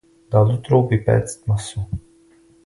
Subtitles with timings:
[0.31, 1.79] Dal do trouby péct maso.